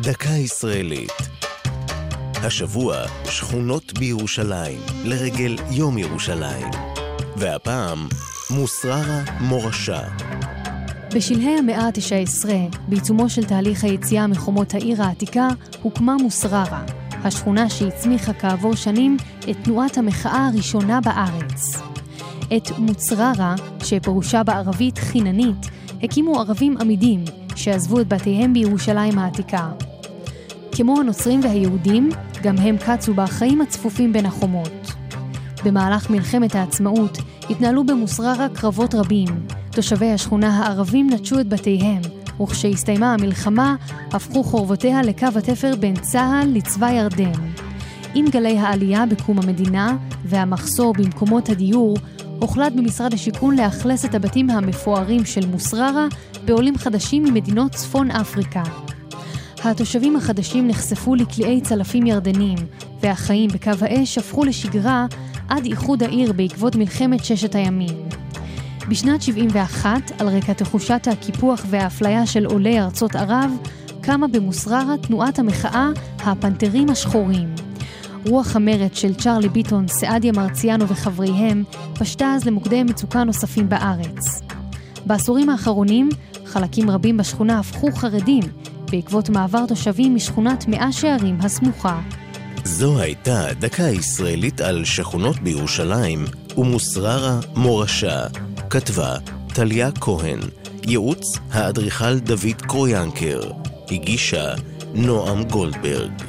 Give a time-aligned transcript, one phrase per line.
[0.00, 1.12] דקה ישראלית.
[2.34, 6.66] השבוע, שכונות בירושלים, לרגל יום ירושלים.
[7.36, 8.08] והפעם,
[8.50, 10.00] מוסררה מורשה.
[11.14, 12.48] בשלהי המאה ה-19,
[12.88, 15.48] בעיצומו של תהליך היציאה מחומות העיר העתיקה,
[15.82, 19.16] הוקמה מוסררה, השכונה שהצמיחה כעבור שנים
[19.50, 21.82] את תנועת המחאה הראשונה בארץ.
[22.56, 23.54] את מוצררה,
[23.84, 25.66] שפירושה בערבית חיננית,
[26.02, 27.24] הקימו ערבים עמידים
[27.58, 29.68] שעזבו את בתיהם בירושלים העתיקה.
[30.72, 32.10] כמו הנוצרים והיהודים,
[32.42, 34.92] גם הם קצו בחיים הצפופים בין החומות.
[35.64, 37.18] במהלך מלחמת העצמאות
[37.50, 39.28] התנהלו במוסררה קרבות רבים.
[39.70, 42.02] תושבי השכונה הערבים נטשו את בתיהם,
[42.42, 43.76] וכשהסתיימה המלחמה,
[44.12, 47.40] הפכו חורבותיה לקו התפר בין צה"ל לצבא ירדן.
[48.14, 51.96] עם גלי העלייה בקום המדינה והמחסור במקומות הדיור,
[52.40, 56.06] הוחלט במשרד השיכון לאכלס את הבתים המפוארים של מוסררה
[56.44, 58.62] בעולים חדשים ממדינות צפון אפריקה.
[59.64, 62.58] התושבים החדשים נחשפו לקליעי צלפים ירדנים,
[63.00, 65.06] והחיים בקו האש הפכו לשגרה
[65.48, 68.08] עד איחוד העיר בעקבות מלחמת ששת הימים.
[68.88, 73.50] בשנת 71, על רקע תחושת הקיפוח והאפליה של עולי ארצות ערב,
[74.00, 77.67] קמה במוסררה תנועת המחאה הפנתרים השחורים.
[78.26, 81.64] רוח המרד של צ'רלי ביטון, סעדיה מרציאנו וחבריהם
[81.98, 84.40] פשטה אז למוקדי מצוקה נוספים בארץ.
[85.06, 86.08] בעשורים האחרונים,
[86.44, 88.42] חלקים רבים בשכונה הפכו חרדים,
[88.90, 92.00] בעקבות מעבר תושבים משכונת מאה שערים הסמוכה.
[92.64, 96.24] זו הייתה דקה ישראלית על שכונות בירושלים
[96.56, 98.26] ומוסררה מורשה.
[98.70, 99.16] כתבה
[99.54, 100.38] טליה כהן,
[100.86, 103.40] ייעוץ האדריכל דוד קרויאנקר,
[103.90, 104.54] הגישה
[104.94, 106.27] נועם גולדברג.